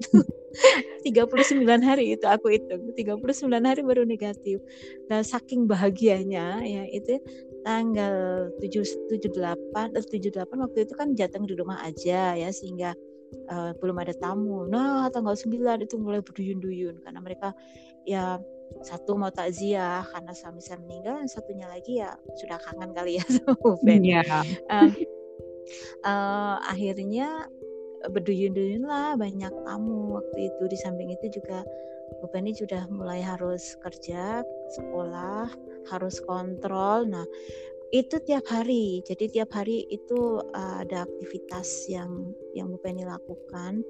39 1.02 1.66
hari 1.88 2.14
itu 2.14 2.24
aku 2.30 2.54
hitung. 2.54 2.94
39 2.94 3.50
hari 3.50 3.82
baru 3.82 4.06
negatif. 4.06 4.62
Dan 5.10 5.26
saking 5.26 5.66
bahagianya 5.66 6.62
ya 6.62 6.86
itu 6.86 7.18
tanggal 7.66 8.48
7 8.62 9.10
78 9.10 9.98
78 9.98 10.62
waktu 10.62 10.78
itu 10.86 10.94
kan 10.94 11.18
jateng 11.18 11.50
di 11.50 11.58
rumah 11.58 11.82
aja 11.82 12.38
ya 12.38 12.48
sehingga 12.54 12.94
uh, 13.50 13.74
belum 13.82 13.98
ada 13.98 14.14
tamu. 14.16 14.64
Nah, 14.70 15.10
tanggal 15.10 15.34
9 15.34 15.84
itu 15.84 15.94
mulai 15.98 16.22
berduyun-duyun 16.22 17.02
karena 17.02 17.20
mereka 17.20 17.50
ya 18.04 18.38
satu 18.82 19.14
mau 19.14 19.30
takziah 19.30 20.02
karena 20.10 20.32
suami 20.34 20.60
saya 20.64 20.80
meninggal 20.82 21.22
dan 21.22 21.28
satunya 21.30 21.66
lagi 21.70 22.02
ya 22.02 22.16
sudah 22.40 22.58
kangen 22.58 22.90
kali 22.96 23.20
ya 23.20 23.24
sama 23.38 23.54
Uben. 23.62 24.02
Yeah. 24.02 24.24
Um, 24.72 24.92
uh, 26.04 26.60
akhirnya 26.66 27.48
berduyun-duyun 28.10 28.84
lah 28.84 29.16
banyak 29.16 29.52
tamu 29.64 30.20
waktu 30.20 30.52
itu 30.52 30.62
di 30.68 30.76
samping 30.76 31.08
itu 31.12 31.40
juga 31.40 31.64
Bu 32.20 32.28
Penny 32.28 32.52
sudah 32.52 32.84
mulai 32.92 33.24
harus 33.24 33.76
kerja 33.80 34.44
sekolah 34.76 35.48
harus 35.88 36.20
kontrol 36.28 37.08
nah 37.08 37.24
itu 37.92 38.18
tiap 38.26 38.44
hari 38.50 39.00
jadi 39.08 39.30
tiap 39.30 39.56
hari 39.56 39.88
itu 39.88 40.42
uh, 40.52 40.84
ada 40.84 41.08
aktivitas 41.08 41.88
yang 41.88 42.34
yang 42.52 42.68
Bu 42.68 42.76
Penny 42.84 43.08
lakukan 43.08 43.80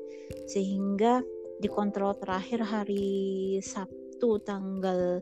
sehingga 0.47 1.25
dikontrol 1.59 2.15
terakhir 2.19 2.63
hari 2.63 3.59
Sabtu 3.63 4.04
Sabtu 4.25 4.41
tanggal 4.41 5.21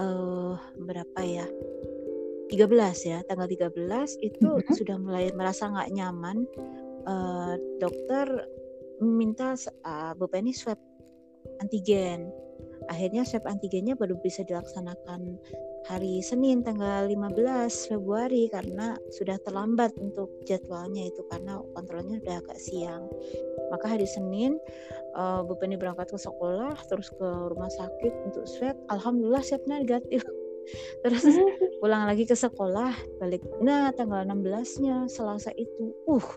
uh, 0.00 0.56
berapa 0.80 1.20
ya 1.20 1.44
13 2.48 2.56
ya 3.04 3.20
tanggal 3.28 3.44
13 3.44 3.68
itu 4.24 4.48
mm 4.48 4.64
-hmm. 4.64 4.74
sudah 4.80 4.96
mulai 4.96 5.28
merasa 5.36 5.68
nggak 5.68 5.92
nyaman 5.92 6.48
uh, 7.04 7.60
dokter 7.76 8.48
minta 9.04 9.52
uh, 9.84 10.16
Bu 10.16 10.24
Penny 10.32 10.56
swab 10.56 10.80
antigen 11.60 12.32
akhirnya 12.88 13.28
swab 13.28 13.44
antigennya 13.44 13.92
baru 13.92 14.16
bisa 14.24 14.40
dilaksanakan 14.48 15.36
hari 15.88 16.20
Senin 16.20 16.60
tanggal 16.60 17.08
15 17.08 17.36
Februari 17.88 18.50
karena 18.52 18.98
sudah 19.14 19.40
terlambat 19.40 19.96
untuk 19.96 20.28
jadwalnya 20.44 21.08
itu 21.08 21.24
karena 21.32 21.62
kontrolnya 21.72 22.20
sudah 22.20 22.36
agak 22.42 22.58
siang. 22.60 23.04
Maka 23.72 23.96
hari 23.96 24.04
Senin 24.04 24.60
uh, 25.16 25.40
Bu 25.46 25.56
Penny 25.56 25.80
berangkat 25.80 26.12
ke 26.12 26.18
sekolah 26.20 26.76
terus 26.90 27.08
ke 27.14 27.28
rumah 27.48 27.70
sakit 27.72 28.12
untuk 28.28 28.44
swab. 28.44 28.76
Alhamdulillah 28.92 29.44
swabnya 29.44 29.80
negatif. 29.80 30.26
Terus 31.02 31.24
pulang 31.82 32.06
lagi 32.06 32.28
ke 32.28 32.36
sekolah 32.36 32.92
balik. 33.18 33.42
Nah 33.64 33.90
tanggal 33.96 34.22
16 34.22 34.84
nya 34.84 34.96
Selasa 35.08 35.50
itu 35.56 35.96
uh 36.06 36.28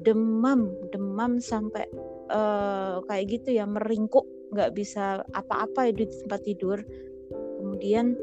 demam 0.00 0.72
demam 0.94 1.42
sampai 1.42 1.84
uh, 2.30 3.02
kayak 3.10 3.40
gitu 3.40 3.58
ya 3.58 3.66
meringkuk. 3.66 4.24
Nggak 4.54 4.72
bisa 4.78 5.26
apa-apa 5.34 5.90
di 5.90 6.06
tempat 6.06 6.40
tidur. 6.46 6.78
Kemudian 7.60 8.14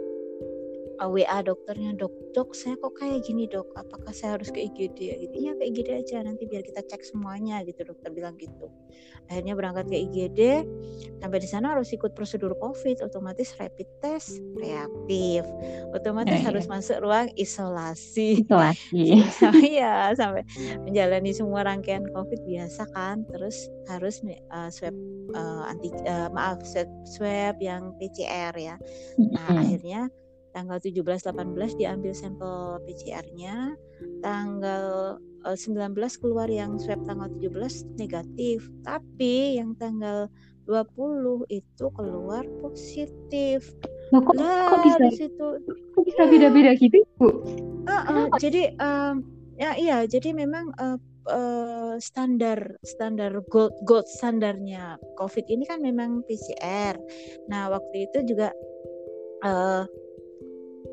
WA 1.09 1.41
dokternya 1.41 1.97
dok 1.97 2.13
dok 2.37 2.53
saya 2.53 2.77
kok 2.77 2.93
kayak 2.99 3.25
gini 3.25 3.49
dok? 3.49 3.69
Apakah 3.73 4.13
saya 4.13 4.37
harus 4.37 4.53
ke 4.53 4.61
IGD 4.61 4.97
ya? 5.01 5.15
Gitu 5.17 5.35
iya 5.37 5.51
ke 5.57 5.63
IGD 5.65 5.89
aja 5.97 6.21
nanti 6.21 6.45
biar 6.45 6.61
kita 6.61 6.85
cek 6.85 7.01
semuanya 7.01 7.65
gitu 7.65 7.81
dokter 7.81 8.13
bilang 8.13 8.37
gitu. 8.37 8.69
Akhirnya 9.29 9.57
berangkat 9.57 9.89
ke 9.89 9.97
IGD 9.97 10.39
sampai 11.23 11.39
di 11.39 11.49
sana 11.49 11.73
harus 11.73 11.89
ikut 11.95 12.13
prosedur 12.13 12.53
COVID 12.59 13.01
otomatis 13.01 13.55
rapid 13.57 13.87
test 14.03 14.37
reaktif. 14.59 15.47
Otomatis 15.95 16.37
ya, 16.37 16.45
harus 16.51 16.65
ya. 16.67 16.71
masuk 16.77 16.97
ruang 17.01 17.27
isolasi. 17.39 18.45
Isolasi. 18.45 19.05
Ya 19.71 20.11
sampai 20.17 20.43
menjalani 20.83 21.31
semua 21.31 21.63
rangkaian 21.63 22.03
COVID 22.11 22.43
biasa 22.43 22.85
kan 22.91 23.23
terus 23.29 23.71
harus 23.87 24.19
uh, 24.51 24.69
swab 24.69 24.93
uh, 25.33 25.63
anti 25.71 25.89
uh, 26.05 26.27
maaf 26.33 26.59
swab, 26.67 26.89
swab 27.07 27.55
yang 27.63 27.95
PCR 27.97 28.53
ya. 28.57 28.75
Nah 29.17 29.47
hmm. 29.47 29.61
akhirnya 29.61 30.01
tanggal 30.51 30.77
17-18 30.79 31.79
diambil 31.79 32.13
sampel 32.15 32.79
PCR-nya, 32.87 33.75
tanggal 34.21 35.17
19 35.41 35.97
eh, 35.97 36.11
keluar 36.21 36.47
yang 36.47 36.77
swab 36.77 37.01
tanggal 37.07 37.27
17 37.41 37.97
negatif, 37.97 38.69
tapi 38.85 39.57
yang 39.57 39.73
tanggal 39.79 40.29
20 40.69 41.49
itu 41.49 41.85
keluar 41.97 42.45
positif. 42.61 43.73
Loh, 44.13 44.21
kok, 44.21 44.35
lah, 44.37 44.69
kok 44.69 44.79
bisa 44.85 45.03
di 45.07 45.15
situ 45.17 45.47
kok 45.95 46.03
bisa 46.03 46.23
beda-beda 46.27 46.71
gitu, 46.77 47.01
Bu? 47.17 47.27
Uh, 47.87 47.91
uh, 47.91 48.25
jadi 48.37 48.75
um, 48.77 49.25
ya 49.57 49.73
iya, 49.79 50.03
jadi 50.05 50.35
memang 50.35 50.69
uh, 50.77 50.99
uh, 51.31 51.95
standar 51.97 52.77
standar 52.85 53.41
gold 53.49 53.73
gold 53.87 54.05
standarnya 54.05 54.99
COVID 55.17 55.45
ini 55.49 55.63
kan 55.65 55.81
memang 55.81 56.21
PCR. 56.29 56.95
Nah, 57.49 57.71
waktu 57.73 58.11
itu 58.11 58.35
juga 58.35 58.53
uh, 59.47 59.83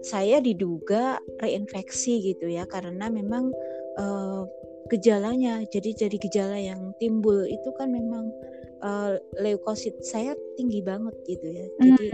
saya 0.03 0.39
diduga 0.39 1.19
reinfeksi 1.43 2.35
gitu 2.35 2.47
ya 2.51 2.65
karena 2.71 3.11
memang 3.11 3.51
uh, 3.99 4.47
gejalanya 4.89 5.63
jadi 5.69 6.09
jadi 6.09 6.17
gejala 6.17 6.59
yang 6.59 6.97
timbul 6.97 7.45
itu 7.45 7.69
kan 7.77 7.93
memang 7.93 8.33
uh, 8.83 9.19
leukosit 9.39 9.95
saya 10.03 10.35
tinggi 10.57 10.81
banget 10.83 11.15
gitu 11.27 11.47
ya. 11.47 11.67
Jadi 11.83 12.07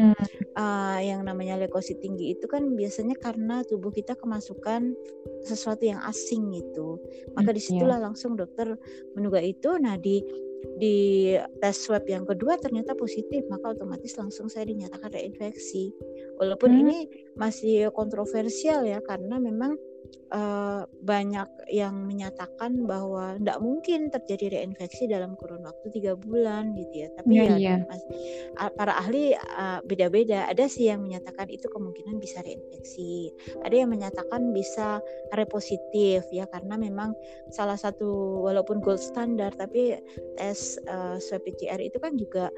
uh, 0.56 0.98
yang 1.00 1.24
namanya 1.24 1.60
leukosit 1.60 2.00
tinggi 2.00 2.34
itu 2.36 2.44
kan 2.48 2.74
biasanya 2.74 3.16
karena 3.20 3.62
tubuh 3.66 3.92
kita 3.92 4.16
kemasukan 4.18 4.92
sesuatu 5.44 5.84
yang 5.84 6.00
asing 6.04 6.52
gitu. 6.52 7.00
Maka 7.36 7.54
di 7.54 7.62
situlah 7.62 8.00
langsung 8.00 8.36
dokter 8.36 8.76
menduga 9.14 9.40
itu. 9.40 9.76
Nah 9.80 9.96
di 10.00 10.20
di 10.80 11.32
tes 11.60 11.76
swab 11.76 12.04
yang 12.08 12.26
kedua 12.26 12.58
ternyata 12.58 12.96
positif 12.96 13.44
maka 13.46 13.72
otomatis 13.76 14.16
langsung 14.18 14.50
saya 14.50 14.66
dinyatakan 14.68 15.12
reinfeksi 15.12 15.94
walaupun 16.40 16.70
hmm. 16.74 16.80
ini 16.82 16.98
masih 17.38 17.88
kontroversial 17.94 18.82
ya 18.84 18.98
karena 19.04 19.38
memang 19.38 19.76
uh, 20.32 20.84
banyak 21.02 21.46
yang 21.70 22.04
menyatakan 22.04 22.84
bahwa 22.84 23.38
tidak 23.38 23.58
mungkin 23.62 24.08
terjadi 24.12 24.60
reinfeksi 24.60 25.08
dalam 25.08 25.38
kurun 25.38 25.64
waktu 25.64 25.86
tiga 25.94 26.18
bulan 26.18 26.74
gitu 26.76 27.06
ya. 27.06 27.08
Tapi 27.16 27.30
ya, 27.32 27.44
ya 27.44 27.56
iya. 27.56 27.76
Mas, 27.86 28.02
para 28.74 28.98
ahli 28.98 29.34
uh, 29.36 29.80
beda-beda. 29.86 30.48
Ada 30.50 30.66
sih 30.66 30.90
yang 30.90 31.04
menyatakan 31.04 31.48
itu 31.48 31.66
kemungkinan 31.70 32.18
bisa 32.18 32.42
reinfeksi. 32.42 33.30
Ada 33.62 33.84
yang 33.84 33.90
menyatakan 33.92 34.52
bisa 34.52 34.98
repositif 35.36 36.24
ya 36.30 36.44
karena 36.50 36.76
memang 36.76 37.14
salah 37.52 37.78
satu 37.78 38.42
walaupun 38.44 38.80
gold 38.82 39.00
standar 39.00 39.54
tapi 39.54 39.98
tes 40.36 40.76
uh, 40.90 41.16
swab 41.20 41.44
PCR 41.44 41.78
itu 41.78 42.00
kan 42.00 42.16
juga 42.16 42.48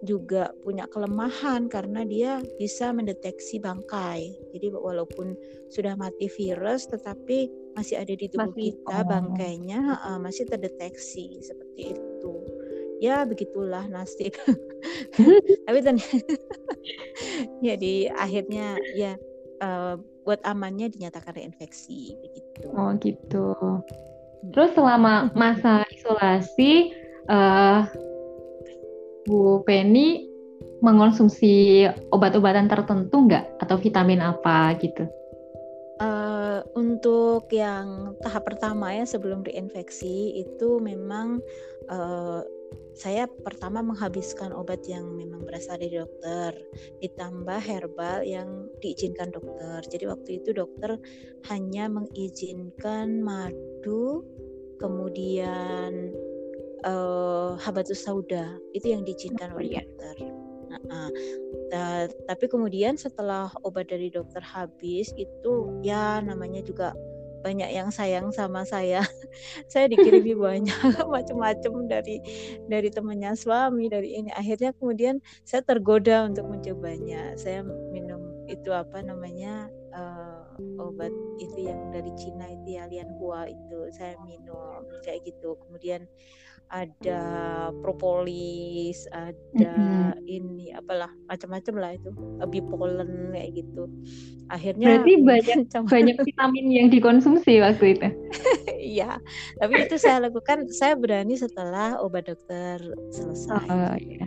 juga 0.00 0.48
punya 0.64 0.88
kelemahan 0.88 1.68
karena 1.68 2.04
dia 2.08 2.40
bisa 2.56 2.92
mendeteksi 2.92 3.60
bangkai. 3.60 4.32
Jadi 4.56 4.72
walaupun 4.72 5.36
sudah 5.68 5.92
mati 5.96 6.28
virus 6.32 6.88
tetapi 6.88 7.52
masih 7.76 8.00
ada 8.00 8.14
di 8.16 8.26
tubuh 8.32 8.50
masih, 8.50 8.76
kita 8.80 8.98
oh. 9.04 9.06
bangkainya 9.06 9.80
uh, 10.00 10.18
masih 10.18 10.48
terdeteksi 10.48 11.44
seperti 11.44 11.96
itu. 11.96 12.34
Ya 13.00 13.24
begitulah 13.24 13.88
nasib. 13.88 14.32
Tapi 15.68 15.78
ternyata 15.80 16.20
ya 17.66 17.74
di 17.76 18.08
akhirnya 18.08 18.76
ya 18.96 19.16
uh, 19.64 19.96
buat 20.24 20.40
amannya 20.44 20.92
dinyatakan 20.92 21.36
reinfeksi 21.36 22.16
begitu. 22.20 22.68
Oh 22.72 22.92
gitu. 23.00 23.56
Terus 24.52 24.72
selama 24.72 25.28
masa 25.36 25.84
isolasi 25.92 26.96
uh, 27.28 27.84
Bu 29.30 29.62
Penny 29.62 30.26
mengonsumsi 30.82 31.86
obat-obatan 32.10 32.66
tertentu 32.66 33.30
nggak 33.30 33.62
atau 33.62 33.78
vitamin 33.78 34.18
apa 34.18 34.74
gitu? 34.82 35.06
Uh, 36.00 36.64
untuk 36.74 37.46
yang 37.52 38.16
tahap 38.24 38.48
pertama 38.48 38.90
ya 38.90 39.06
sebelum 39.06 39.44
reinfeksi 39.46 40.42
itu 40.42 40.82
memang 40.82 41.38
uh, 41.92 42.42
saya 42.96 43.28
pertama 43.46 43.84
menghabiskan 43.86 44.50
obat 44.50 44.82
yang 44.88 45.06
memang 45.14 45.46
berasal 45.46 45.78
dari 45.78 46.00
dokter 46.00 46.50
ditambah 46.98 47.60
herbal 47.62 48.26
yang 48.26 48.66
diizinkan 48.82 49.30
dokter. 49.30 49.84
Jadi 49.86 50.04
waktu 50.10 50.30
itu 50.42 50.50
dokter 50.56 50.98
hanya 51.52 51.86
mengizinkan 51.86 53.22
madu 53.22 54.26
kemudian 54.80 56.10
uh, 56.84 57.56
habatus 57.60 58.04
sauda 58.04 58.56
itu 58.76 58.92
yang 58.92 59.02
diizinkan 59.04 59.52
oleh 59.56 59.78
iya. 59.78 59.82
dokter. 59.84 60.16
Nah, 60.70 61.10
uh, 61.74 62.04
tapi 62.30 62.46
kemudian 62.46 62.94
setelah 62.94 63.50
obat 63.66 63.90
dari 63.90 64.10
dokter 64.10 64.38
habis 64.42 65.10
itu 65.18 65.52
ya 65.82 66.22
namanya 66.22 66.62
juga 66.62 66.94
banyak 67.40 67.72
yang 67.72 67.88
sayang 67.88 68.30
sama 68.30 68.62
saya. 68.68 69.00
saya 69.72 69.88
dikirimi 69.88 70.36
banyak 70.46 70.76
macam-macam 71.14 71.88
dari 71.88 72.20
dari 72.68 72.88
temannya 72.92 73.32
suami 73.34 73.88
dari 73.88 74.20
ini. 74.20 74.30
Akhirnya 74.36 74.76
kemudian 74.76 75.18
saya 75.42 75.64
tergoda 75.64 76.28
untuk 76.28 76.46
mencobanya. 76.46 77.34
Saya 77.34 77.64
minum 77.64 78.20
itu 78.46 78.70
apa 78.74 79.00
namanya 79.00 79.70
uh, 79.94 80.42
obat 80.78 81.12
itu 81.40 81.70
yang 81.70 81.90
dari 81.94 82.12
Cina 82.18 82.50
itu 82.50 82.76
ya 82.76 82.84
Lianhua 82.86 83.48
itu 83.48 83.78
saya 83.96 84.14
minum 84.22 84.84
kayak 85.02 85.24
gitu. 85.26 85.56
Kemudian 85.66 86.04
ada 86.70 87.22
propolis, 87.82 89.02
ada 89.10 89.74
mm-hmm. 89.74 90.22
ini 90.22 90.70
apalah 90.70 91.10
macam-macam 91.26 91.74
lah 91.82 91.90
itu, 91.98 92.10
bipolen 92.46 93.34
kayak 93.34 93.50
gitu. 93.58 93.90
Akhirnya 94.46 95.02
Berarti 95.02 95.12
banyak 95.18 95.58
banyak 95.94 96.16
vitamin 96.22 96.66
yang 96.70 96.88
dikonsumsi 96.88 97.58
waktu 97.60 97.98
itu. 97.98 98.08
Iya, 98.80 99.22
tapi 99.60 99.86
itu 99.86 100.00
saya 100.00 100.26
lakukan 100.26 100.66
saya 100.72 100.98
berani 100.98 101.38
setelah 101.38 102.00
obat 102.02 102.26
dokter 102.26 102.80
selesai. 103.12 103.68
Oh, 103.70 103.94
iya. 104.00 104.26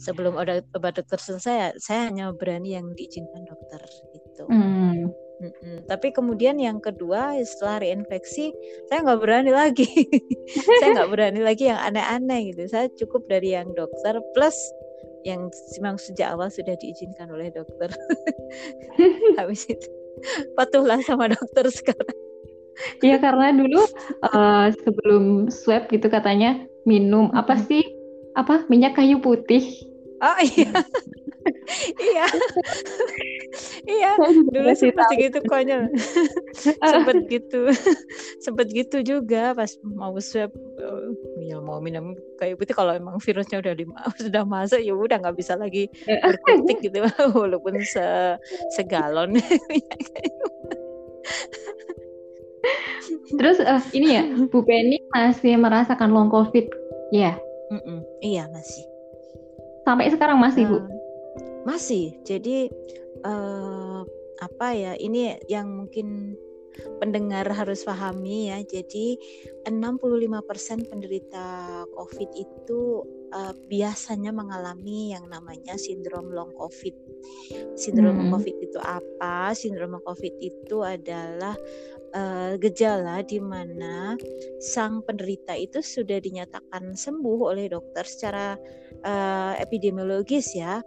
Sebelum 0.00 0.38
obat, 0.38 0.64
obat 0.72 0.96
dokter 0.96 1.20
selesai, 1.20 1.76
saya 1.82 2.08
hanya 2.08 2.32
berani 2.32 2.78
yang 2.78 2.88
diizinkan 2.96 3.44
dokter 3.44 3.84
gitu. 4.16 4.48
Mm. 4.48 5.12
Mm-mm. 5.44 5.84
Tapi 5.84 6.08
kemudian 6.16 6.56
yang 6.56 6.80
kedua 6.80 7.36
setelah 7.44 7.84
reinfeksi 7.84 8.56
saya 8.88 9.04
nggak 9.04 9.20
berani 9.20 9.52
lagi. 9.52 9.86
saya 10.80 11.02
nggak 11.02 11.10
berani 11.12 11.40
lagi 11.44 11.68
yang 11.68 11.80
aneh-aneh 11.80 12.54
gitu. 12.54 12.64
Saya 12.72 12.88
cukup 12.96 13.28
dari 13.28 13.52
yang 13.52 13.68
dokter 13.76 14.16
plus 14.32 14.56
yang 15.24 15.48
memang 15.80 15.96
sejak 16.00 16.32
awal 16.36 16.48
sudah 16.48 16.76
diizinkan 16.80 17.28
oleh 17.28 17.52
dokter. 17.52 17.92
Habis 19.40 19.68
itu 19.68 19.88
patuhlah 20.56 21.00
sama 21.04 21.28
dokter 21.28 21.68
sekarang. 21.68 22.18
Iya 23.04 23.22
karena 23.22 23.54
dulu 23.54 23.86
uh, 24.26 24.66
sebelum 24.82 25.46
swab 25.52 25.86
gitu 25.92 26.10
katanya 26.10 26.66
minum 26.82 27.30
apa 27.30 27.54
sih 27.60 27.84
apa 28.34 28.66
minyak 28.72 28.98
kayu 28.98 29.20
putih. 29.22 29.62
Oh 30.24 30.38
iya. 30.40 30.72
Iya. 32.00 32.26
Iya 33.84 34.10
dulu 34.50 34.70
sempat 34.74 35.08
gitu 35.14 35.38
konyol. 35.46 35.92
Sempet 36.90 37.16
gitu. 37.28 37.70
Sempet 38.40 38.68
gitu 38.72 39.04
juga 39.04 39.52
pas 39.54 39.70
mau 39.84 40.16
swab 40.18 40.50
uh, 40.80 41.08
ya 41.44 41.60
mau 41.60 41.78
minum 41.78 42.16
kayak 42.40 42.58
putih. 42.58 42.74
Kalau 42.74 42.96
emang 42.96 43.20
virusnya 43.20 43.60
udah 43.60 43.74
di, 43.76 43.84
sudah 44.24 44.42
masuk 44.42 44.80
ya 44.80 44.94
udah 44.96 45.16
nggak 45.20 45.36
bisa 45.36 45.54
lagi 45.54 45.86
berkutik 46.06 46.90
gitu. 46.90 47.04
Walaupun 47.38 47.78
se 47.84 48.38
segalon. 48.74 49.38
Terus 53.34 53.58
uh, 53.60 53.82
ini 53.92 54.08
ya, 54.16 54.22
Bu 54.48 54.64
Penny 54.64 55.00
masih 55.12 55.56
merasakan 55.58 56.12
long 56.12 56.30
COVID, 56.32 56.64
ya? 57.12 57.36
Mm 57.72 57.80
-mm, 57.80 57.98
iya 58.24 58.48
masih. 58.52 58.84
Sampai 59.84 60.08
sekarang 60.12 60.40
masih, 60.40 60.64
uh, 60.68 60.70
Bu? 60.70 60.93
Masih. 61.64 62.16
Jadi 62.24 62.68
uh, 63.24 64.00
apa 64.40 64.68
ya? 64.72 64.92
Ini 64.96 65.48
yang 65.48 65.84
mungkin 65.84 66.38
pendengar 66.98 67.46
harus 67.50 67.84
pahami 67.86 68.50
ya. 68.52 68.58
Jadi 68.62 69.18
65% 69.66 70.90
penderita 70.90 71.46
COVID 71.94 72.30
itu 72.36 72.80
uh, 73.34 73.54
biasanya 73.68 74.30
mengalami 74.30 75.12
yang 75.14 75.26
namanya 75.30 75.78
sindrom 75.78 76.30
long 76.30 76.52
COVID. 76.54 76.94
Sindrom 77.78 78.28
hmm. 78.28 78.30
COVID 78.34 78.56
itu 78.62 78.78
apa? 78.82 79.54
Sindrom 79.54 79.98
COVID 80.02 80.34
itu 80.42 80.82
adalah 80.82 81.54
uh, 82.14 82.54
gejala 82.58 83.20
di 83.26 83.42
mana 83.42 84.14
sang 84.62 85.02
penderita 85.02 85.52
itu 85.58 85.82
sudah 85.82 86.22
dinyatakan 86.22 86.94
sembuh 86.94 87.38
oleh 87.54 87.66
dokter 87.70 88.06
secara 88.06 88.54
uh, 89.04 89.52
epidemiologis 89.58 90.54
ya, 90.54 90.80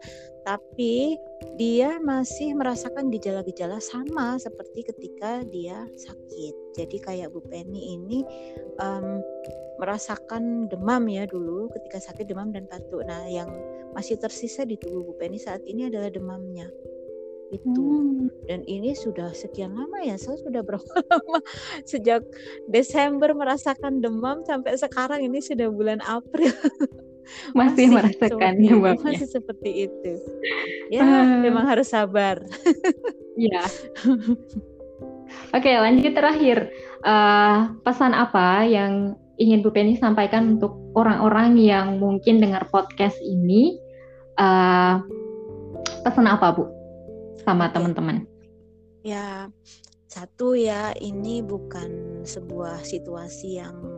tapi 0.47 1.19
dia 1.59 1.99
masih 1.99 2.55
merasakan 2.55 3.11
gejala-gejala 3.11 3.83
sama 3.83 4.39
seperti 4.39 4.87
ketika 4.87 5.43
dia 5.51 5.83
sakit. 5.99 6.55
Jadi 6.71 6.97
kayak 7.03 7.35
Bu 7.35 7.43
Penny 7.51 7.99
ini 7.99 8.23
um, 8.79 9.19
merasakan 9.75 10.71
demam 10.71 11.03
ya 11.11 11.27
dulu 11.27 11.67
ketika 11.75 11.99
sakit 11.99 12.31
demam 12.31 12.55
dan 12.55 12.63
batuk. 12.71 13.03
Nah, 13.03 13.27
yang 13.27 13.51
masih 13.91 14.15
tersisa 14.15 14.63
di 14.63 14.79
tubuh 14.79 15.11
Bu 15.11 15.13
Penny 15.19 15.35
saat 15.35 15.67
ini 15.67 15.91
adalah 15.91 16.07
demamnya 16.07 16.71
itu 17.47 17.79
hmm. 17.79 18.27
dan 18.51 18.59
ini 18.67 18.91
sudah 18.91 19.31
sekian 19.31 19.71
lama 19.71 20.03
ya 20.03 20.19
saya 20.19 20.35
sudah 20.43 20.59
berapa 20.59 20.83
lama 20.83 21.39
sejak 21.91 22.19
Desember 22.67 23.31
merasakan 23.31 24.03
demam 24.03 24.43
sampai 24.43 24.75
sekarang 24.75 25.23
ini 25.23 25.39
sudah 25.39 25.71
bulan 25.71 26.03
April 26.03 26.51
masih, 27.51 27.87
masih 27.87 27.87
merasakan 27.91 28.53
demamnya 28.57 29.03
masih 29.03 29.29
seperti 29.29 29.69
itu. 29.89 30.11
Ya 30.93 31.03
uh. 31.03 31.39
memang 31.43 31.67
harus 31.67 31.91
sabar. 31.91 32.41
Ya 33.37 33.61
oke 35.53 35.69
lanjut 35.69 36.13
terakhir. 36.17 36.73
Uh, 37.05 37.77
pesan 37.85 38.17
apa 38.17 38.65
yang 38.65 39.13
ingin 39.37 39.61
Bu 39.61 39.69
Penny 39.69 39.93
sampaikan 40.01 40.57
untuk 40.57 40.73
orang-orang 40.97 41.53
yang 41.61 42.01
mungkin 42.01 42.41
dengar 42.41 42.65
podcast 42.73 43.15
ini? 43.21 43.77
Uh, 44.37 45.01
pesan 46.01 46.25
apa 46.25 46.53
Bu? 46.57 46.65
Sama 47.45 47.69
teman-teman. 47.69 48.25
Ya 49.05 49.53
satu 50.09 50.57
ya 50.57 50.97
ini 50.97 51.45
bukan 51.45 52.23
sebuah 52.25 52.81
situasi 52.81 53.61
yang 53.61 53.96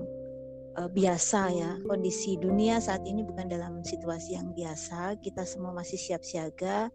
uh, 0.78 0.90
biasa 0.92 1.42
ya. 1.54 1.72
Kondisi 1.88 2.38
dunia 2.38 2.78
saat 2.84 3.02
ini 3.08 3.26
bukan 3.26 3.50
dalam 3.50 3.82
situasi 3.82 4.38
yang 4.38 4.54
biasa. 4.54 5.18
Kita 5.24 5.48
semua 5.48 5.74
masih 5.74 5.98
siap 5.98 6.22
siaga. 6.22 6.92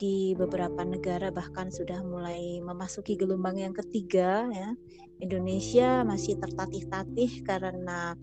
Di 0.00 0.32
beberapa 0.32 0.80
negara 0.80 1.28
bahkan 1.28 1.68
sudah 1.68 2.00
mulai 2.00 2.64
memasuki 2.64 3.20
gelombang 3.20 3.60
yang 3.60 3.76
ketiga 3.76 4.48
ya. 4.48 4.72
Indonesia 5.20 6.00
masih 6.08 6.40
tertatih-tatih 6.40 7.44
karena 7.44 8.16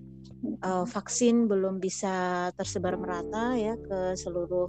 uh, 0.66 0.86
vaksin 0.90 1.46
belum 1.46 1.78
bisa 1.78 2.50
tersebar 2.58 2.98
merata 2.98 3.54
ya 3.54 3.78
ke 3.78 4.18
seluruh 4.18 4.66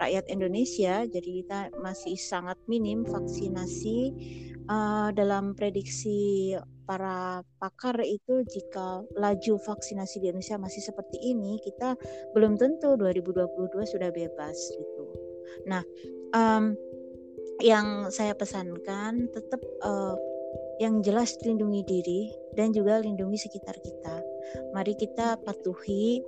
rakyat 0.00 0.28
Indonesia. 0.32 1.04
Jadi 1.04 1.44
kita 1.44 1.72
masih 1.80 2.16
sangat 2.16 2.56
minim 2.64 3.04
vaksinasi 3.04 3.98
uh, 4.68 5.12
dalam 5.12 5.52
prediksi 5.52 6.52
para 6.86 7.42
pakar 7.58 7.98
itu 8.06 8.46
jika 8.46 9.02
laju 9.18 9.54
vaksinasi 9.58 10.22
di 10.22 10.30
Indonesia 10.30 10.56
masih 10.56 10.80
seperti 10.80 11.18
ini, 11.20 11.58
kita 11.60 11.98
belum 12.32 12.56
tentu 12.56 12.94
2022 12.94 13.84
sudah 13.84 14.08
bebas 14.14 14.56
gitu. 14.72 15.04
Nah, 15.66 15.82
um, 16.32 16.78
yang 17.60 18.08
saya 18.14 18.32
pesankan 18.36 19.26
tetap 19.34 19.60
uh, 19.82 20.16
yang 20.78 21.00
jelas 21.00 21.34
lindungi 21.40 21.82
diri 21.88 22.22
dan 22.52 22.72
juga 22.72 23.00
lindungi 23.00 23.40
sekitar 23.40 23.76
kita. 23.80 24.16
Mari 24.76 24.94
kita 24.94 25.40
patuhi 25.42 26.20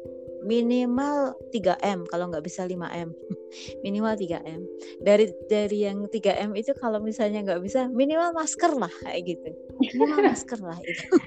minimal 0.49 1.37
3M 1.53 2.09
kalau 2.09 2.33
nggak 2.33 2.41
bisa 2.41 2.65
5M 2.65 3.13
minimal 3.85 4.17
3M 4.17 4.65
dari 5.05 5.29
dari 5.53 5.85
yang 5.85 6.09
3M 6.09 6.57
itu 6.57 6.73
kalau 6.81 7.05
misalnya 7.05 7.45
nggak 7.45 7.61
bisa 7.61 7.85
minimal 7.93 8.33
masker 8.33 8.73
lah 8.73 8.93
kayak 9.05 9.37
gitu. 9.37 9.51
Minimal 9.79 10.33
masker 10.33 10.61
lah 10.65 10.79
itu. 10.81 11.07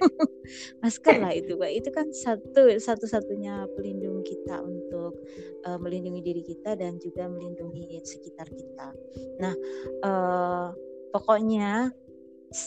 Masker 0.84 1.16
lah 1.24 1.32
itu 1.32 1.56
Pak 1.56 1.72
itu 1.72 1.90
kan 1.96 2.12
satu 2.12 2.68
satu-satunya 2.76 3.72
pelindung 3.80 4.20
kita 4.28 4.60
untuk 4.60 5.16
uh, 5.64 5.80
melindungi 5.80 6.20
diri 6.20 6.44
kita 6.44 6.76
dan 6.76 7.00
juga 7.00 7.32
melindungi 7.32 8.04
sekitar 8.04 8.52
kita. 8.52 8.92
Nah 9.40 9.56
uh, 10.04 10.76
pokoknya 11.16 11.96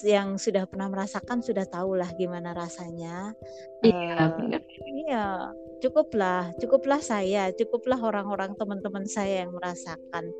yang 0.00 0.40
sudah 0.40 0.64
pernah 0.64 0.88
merasakan 0.88 1.44
sudah 1.44 1.68
tahu 1.68 2.00
lah 2.00 2.08
gimana 2.16 2.56
rasanya. 2.56 3.36
Iya, 3.84 4.32
uh, 4.32 4.60
Iya, 5.04 5.52
cukuplah, 5.84 6.48
cukuplah 6.56 7.00
saya, 7.04 7.52
cukuplah 7.52 8.00
orang-orang 8.00 8.56
teman-teman 8.56 9.04
saya 9.04 9.44
yang 9.44 9.52
merasakan 9.52 10.32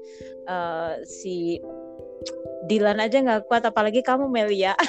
uh, 0.48 0.96
si 1.04 1.60
Dilan 2.64 2.96
aja 2.96 3.20
nggak 3.20 3.44
kuat, 3.52 3.68
apalagi 3.68 4.00
kamu 4.00 4.32
Melia. 4.32 4.72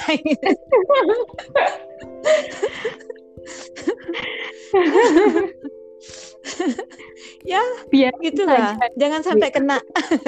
ya, 7.44 7.60
Biar 7.92 8.16
gitu 8.24 8.48
lah. 8.48 8.80
Jangan 8.96 9.20
sampai 9.20 9.52
kena. 9.52 9.76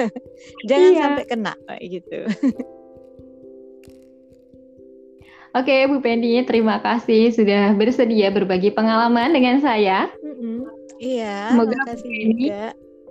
Jangan 0.69 0.91
iya. 0.93 1.01
sampai 1.01 1.25
kena 1.25 1.57
gitu. 1.81 2.29
Oke, 5.59 5.75
Bu 5.91 5.99
Penny, 5.99 6.39
terima 6.47 6.79
kasih 6.79 7.35
sudah 7.35 7.75
bersedia 7.75 8.31
berbagi 8.31 8.71
pengalaman 8.71 9.35
dengan 9.35 9.59
saya. 9.59 10.07
Mm-hmm. 10.23 10.57
Iya, 11.03 11.51
semoga 11.51 11.75
Bu 11.83 11.95
Penny 11.99 12.47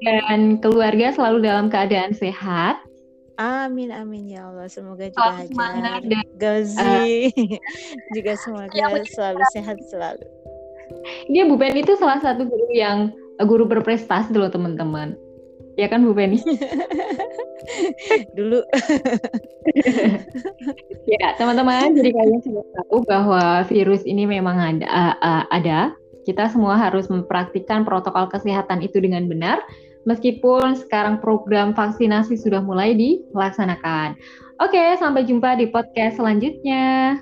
dan 0.01 0.57
keluarga 0.65 1.13
selalu 1.13 1.45
dalam 1.45 1.69
keadaan 1.69 2.17
sehat. 2.17 2.81
Amin 3.37 3.93
amin 3.93 4.33
ya 4.33 4.49
Allah. 4.49 4.65
Semoga 4.65 5.13
juga 5.13 5.45
Hajar, 5.45 6.01
dan, 6.09 6.25
Gazi 6.41 6.81
uh, 6.81 7.61
juga 8.17 8.33
semoga 8.41 8.73
ya, 8.73 8.97
selalu 9.13 9.43
sehat 9.53 9.77
selalu. 9.93 10.25
Dia 11.29 11.45
Bu 11.45 11.61
Penny 11.61 11.85
itu 11.85 12.01
salah 12.01 12.17
satu 12.25 12.49
guru 12.49 12.73
yang 12.73 13.13
guru 13.45 13.69
berprestasi 13.69 14.33
loh 14.33 14.49
teman-teman. 14.49 15.13
Ya 15.77 15.93
kan 15.93 16.01
Bu 16.01 16.17
Penny? 16.17 16.41
Dulu. 18.39 18.61
ya 21.13 21.37
teman-teman, 21.37 21.93
jadi 21.95 22.11
kalian 22.13 22.41
sudah 22.43 22.65
tahu 22.81 23.05
bahwa 23.05 23.65
virus 23.69 24.03
ini 24.05 24.25
memang 24.25 24.57
ada. 24.57 24.89
Uh, 25.21 25.45
ada. 25.53 25.79
Kita 26.29 26.53
semua 26.53 26.77
harus 26.77 27.09
mempraktikkan 27.09 27.89
protokol 27.89 28.29
kesehatan 28.29 28.85
itu 28.85 29.01
dengan 29.01 29.25
benar. 29.29 29.65
Meskipun 30.05 30.77
sekarang 30.77 31.21
program 31.21 31.73
vaksinasi 31.73 32.37
sudah 32.37 32.61
mulai 32.65 32.97
dilaksanakan. 32.97 34.17
Oke, 34.59 34.97
sampai 34.99 35.23
jumpa 35.25 35.57
di 35.57 35.71
podcast 35.71 36.19
selanjutnya. 36.19 37.21